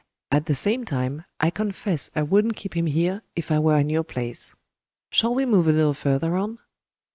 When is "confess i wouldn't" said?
1.51-2.55